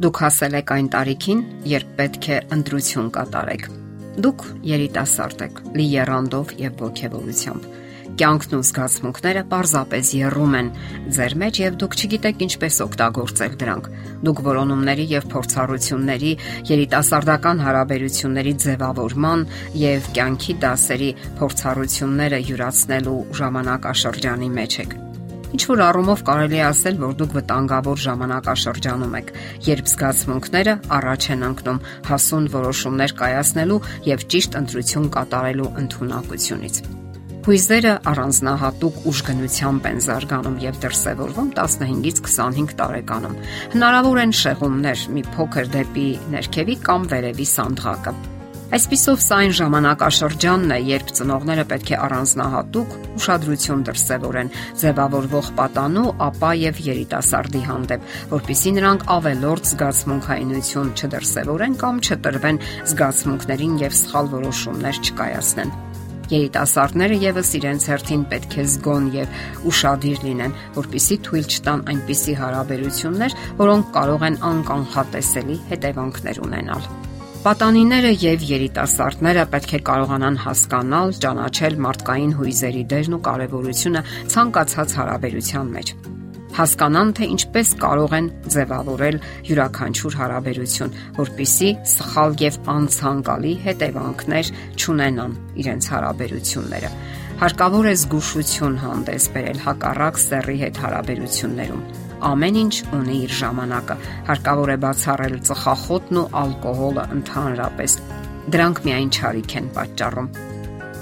[0.00, 3.64] Դուք հասել եք այն տարիքին, երբ պետք է ընտրություն կատարեք։
[4.24, 7.66] Դուք երիտասարդ եք, լի երանդով եւ ողջավորությամբ։
[8.20, 10.70] Կյանքն ու զգացմունքները պարզապես երում են
[11.16, 13.90] ձեր մեջ եւ դուք չգիտեք ինչպես օգտագործել դրանք։
[14.28, 16.32] Դուք որոնումների եւ փորձառությունների,
[16.72, 19.46] երիտասարդական հարաբերությունների ձևավորման
[19.84, 21.12] եւ կյանքի դասերի
[21.44, 24.98] փորձառությունները յուրացնելու ժամանակաշրջանի մեջ եք
[25.50, 29.32] Ինչ որ առումով կարելի է ասել, որ դուք վտանգավոր ժամանակաշրջանում եք,
[29.66, 36.80] երբ զգացմունքները առաջ են ընկնում հասուն որոշումներ կայացնելու եւ ճիշտ ընտրություն կատարելու ընտունակությունից։
[37.40, 43.38] Հույզերը առանձնահատուկ ուժգնությամբ են զարգանում եւ դրսեւորվում 15-ից 25 տարեկանում։
[43.74, 48.14] Հնարավոր են շեղումներ՝ մի փոքր դեպի ներքևի կամ վերևի սանդղակը
[48.70, 54.52] Այսպիսով սա այն ժամանակաշրջանն է, երբ ծնողները պետք է առանձնահատուկ ուշադրություն դրսևորեն
[54.82, 62.62] ձևավորվող պատանու, ապա եւ երիտասարդի հանդեպ, որpիսի նրանք ավելորդ զգացմունքայինություն չդրսևորեն կամ չտրվեն
[62.94, 65.78] զգացմունքներին եւ սխալ որոշումներ չկայացնեն
[66.30, 73.38] երիտասարդները եւս իրենց հերթին պետք է զգոն եւ ուշադիր լինեն, որpիսի թույլ չտան այնպիսի հարաբերություններ,
[73.66, 76.92] որոնք կարող են անկանխատեսելի հետևանքներ ունենալ։
[77.40, 84.02] Պատանիները եւ երիտասարդները պետք է կարողանան հասկանալ, ճանաչել մարդկային հույզերի դերն ու կարեւորությունը
[84.34, 85.92] ցանկացած հարաբերության մեջ
[86.60, 95.90] հասկանան թե ինչպես կարող են ձևավորել յուրաքանչյուր հարաբերություն, որpիսի սխալ եւ անցանկալի հետևանքներ չունենան իրենց
[95.94, 96.90] հարաբերությունները։
[97.40, 101.84] Հարկավոր է զգուշություն հանդես բերել հակառակ սեռի հետ հարաբերություններում
[102.20, 103.94] Ամեն ինչ ունի իր ժամանակը։
[104.28, 107.96] Հարկավոր է բացառել ծխախոտն ու ալկոհոլը ընդհանրապես։
[108.52, 110.30] Դրանք միայն չարիք են պատճառում։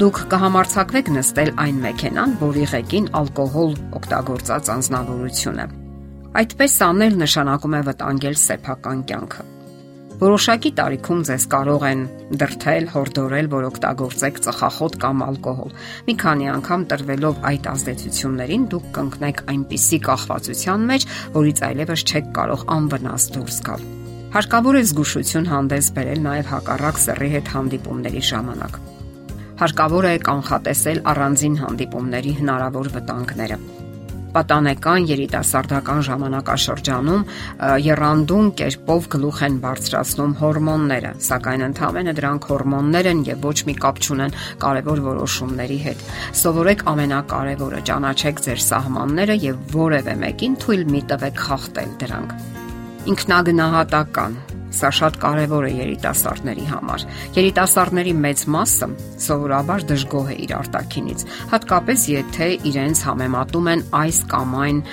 [0.00, 5.66] Դուք կհամարցակվեք նստել այն մեքենան, որի ղեկին ալկոհոլ օգտագործած անznավորությունը։
[6.42, 9.51] Այդպես անել նշանակում է վտանգել սեփական կյանքը։
[10.22, 12.02] Որոշակի տարիքում ձեզ կարող են
[12.38, 15.72] դրթել, հորդորել, որ օգտագործեք ծխախոտ կամ ալկոհոլ։
[16.06, 21.08] Մի քանի անգամ տրվելով այդ ազդեցություններին դուք կընկնեք այնպիսի կախվածության մեջ,
[21.42, 23.84] որից այլևս չեք կարող անվնաս դուրս գալ։
[24.38, 28.82] Հարկավոր է զգուշություն հանդես բերել նաև հակառակ սեռի հետ հանդիպումների ժամանակ։
[29.62, 33.58] Հարկավոր է կանխատեսել առանձին հանդիպումների հնարավոր վտանգները
[34.36, 37.24] պատանեկան երիտասարդական ժամանակաշրջանում
[37.86, 44.00] երանդուն կերպով գլուխ են բարձրացնում հորմոնները, սակայն ընդհանրապես դրանք հորմոններ են եւ ոչ մի կապ
[44.02, 46.06] չունեն կարևոր որոշումների հետ։
[46.42, 52.34] Սովորեք ամենակարևորը՝ ճանաչեք ձեր սահմանները եւ որևէ մեկին թույլ մի տվեք խախտել դրանք։
[53.12, 54.40] Ինքնագնահատական
[54.82, 57.04] Սա շատ կարևոր է երիտասարդների համար։
[57.36, 58.88] Երիտասարդների մեծ մասը
[59.28, 64.84] սովորաբար դժգոհ է իր արտակինից, հատկապես եթե իրենց համեմատում են այս կամ այն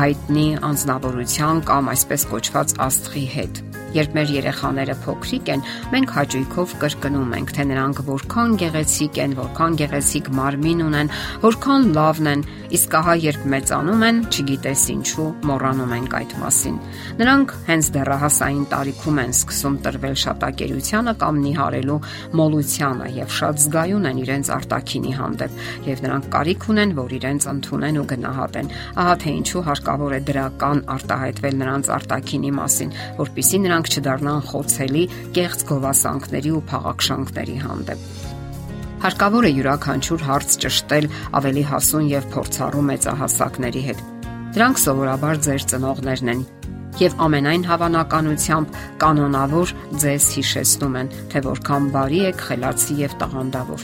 [0.00, 7.34] հայտնի անznավորության կամ այսպես կոչված աստղի հետ երբ մեր երեխաները փոքրիկ են, մենք հաճույքով կրկնում
[7.36, 11.12] ենք, թե նրանք որքան գեղեցիկ են, որքան գեղեցիկ մարմին ունեն,
[11.46, 12.44] որքան լավն են,
[12.76, 16.76] իսկ ահա երբ մեծանում են, չգիտես ինչու, մոռանում ենք այդ մասին։
[17.20, 21.98] Նրանք հենց դեռահասային տարիքում են սկսում տրվել շատակերությանը կամ նիհարելու
[22.40, 28.00] մոլությանը եւ շատ զգայուն են իրենց արտակինի հանդեպ եւ նրանք կարիք ունեն, որ իրենց ընդունեն
[28.00, 28.70] ու գնահատեն։
[29.06, 35.02] Ահա թե ինչու հարկավոր է դրական արտահայտվել նրանց արտակինի մասին, որpիսի նրանք նրանք չդառնան խոցելի
[35.36, 38.00] կեղծ գովասանքների ու փաղաքշանքների հանդեպ։
[39.06, 41.06] Հարկավոր է յուրաքանչյուր հարց ճշտել
[41.38, 44.00] ավելի հասուն եւ փորձառու մեծահասակների հետ։
[44.56, 46.42] Դրանք սովորաբար ձեր ծնողներն են
[46.96, 53.82] եւ ամենայն հավանականությամբ կանոնավոր ձեզ հիշեցնում են, թե որքան բարի եք, խելացի եւ տաղանդավոր։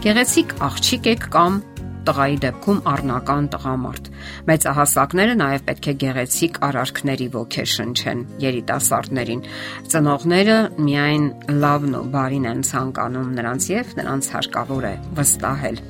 [0.00, 1.60] Գեղեցիկ աղջիկ եք կամ
[2.08, 4.10] տղայի դեպքում առնական տղամարդ։
[4.50, 9.46] Մեծահասակները նաև պետք է գեղեցիկ արարքների ոգեշնչեն երիտասարդներին։
[9.94, 10.58] Ծնողները
[10.90, 11.30] միայն
[11.64, 15.82] լավն ու բարին են ցանկանում նրանց եւ նրանց հարկավոր է վստահել։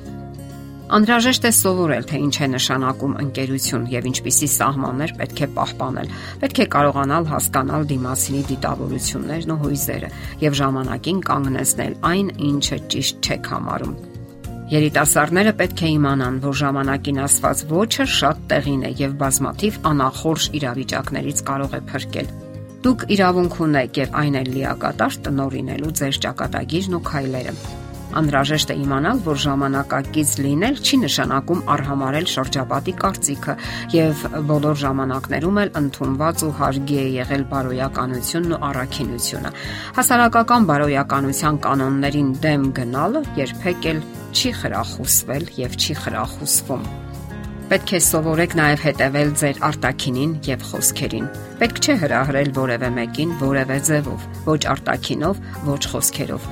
[0.91, 6.11] Անհրաժեշտ է սովորել, թե ինչ է նշանակում ընկերություն եւ ինչպիսի սահմաններ պետք է պահպանել։
[6.43, 10.13] Պետք է կարողանալ հասկանալ դիմացինի դիտավորություններն ու հույզերը
[10.43, 13.99] եւ ժամանակին կանգնեցնել այն, ինչը ճիշտ չեք համարում
[14.71, 21.41] Երիտասարդները պետք է իմանան, որ ժամանակին ասված ոչը շատ տեղին է եւ բազմաթիվ անախորժ իրավիճակներից
[21.49, 22.29] կարող է փրկել։
[22.85, 27.55] Դուք իրավունք ունեք եւ այն էլ լիակատար տնորինելու ձեր ճակատագիրն ու քայլերը։
[28.19, 33.55] Անհրաժեշտ է իմանալ, որ ժամանակակից լինել չի նշանակում արհամարել շրջապատի կարծիքը
[33.95, 39.53] եւ բոլոր ժամանակներում էլ ընդունված ու հարգի է եղել բարոյականությունն ու առաքինությունը։
[39.99, 44.03] Հասարակական բարոյականության կանոններին դեմ գնալը երբեք էլ
[44.35, 46.83] չի խրախուսվել եւ չի խրախուսվում։
[47.71, 51.29] Պետք է սովորեք նաև հետևել ձեր արտակինին եւ խոսքերին։
[51.61, 55.39] Պետք չէ հրահրել որևէ մեկին որևէ ձևով, ոչ արտակինով,
[55.71, 56.51] ոչ խոսքերով։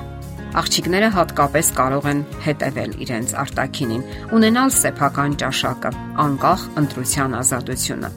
[0.58, 5.92] Աղջիկները հատկապես կարող են հետևել իրենց արտակինին, ունենալ սեփական ճաշակը,
[6.26, 8.10] անկախ ընտրության ազատությունը։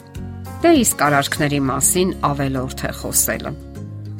[0.63, 3.53] Դե իսկ արարքների մասին ավելորդ է խոսելը։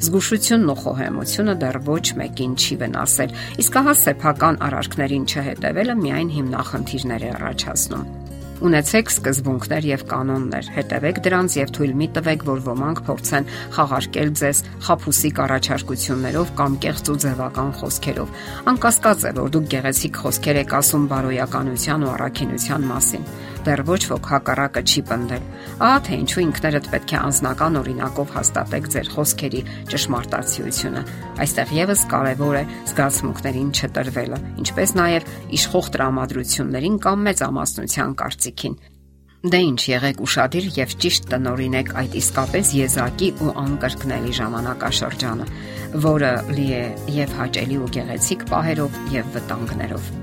[0.03, 7.23] Զգուշությունն ու խոհեմությունը դեռ ոչ մեկին չի վնասել, իսկ հա սեփական արարքներին չհետևելը միայն հիմնախնդիրներ
[7.23, 8.05] է առաջացնում
[8.63, 14.61] Ունեցեք սկզբունքներ եւ կանոններ։ Հետևեք դրանց եւ թույլ մի տվեք, որ ոմանք փորձեն խաղարկել ձեզ
[14.87, 18.37] խափուսիկ առաջարկություններով կամ կեղծ ու ձևական խոսքերով։
[18.71, 23.27] Անկասկած է, որ դուք գեղեցիկ խոսքեր եք ասում բարոյականության ու առաքինության մասին
[23.67, 25.43] դեռ ոչ ոք հակառակը չի պնդել։
[25.87, 29.61] Ահա թե ինչու ինքներդ պետք է անznական օրինակով հաստատեք ձեր խոսքերի
[29.93, 31.03] ճշմարտացիությունը։
[31.43, 32.63] Այստեղ եւս կարևոր է
[32.93, 35.29] զգացմունքներին չտրվելը, ինչպես նաեւ
[35.59, 38.81] իշխող տրամադրություններին կամ մեծամասնության կարծիքին։
[39.43, 45.51] Դե ինչ եղեք ուրախadir եւ ճիշտ տնորինեք այդ իսկապես եզակի ու անկրկնելի ժամանակաշրջանը,
[46.07, 46.83] որը լի է
[47.19, 50.22] եւ հաճելի ու գեղեցիկ պահերով եւ վտանգներով։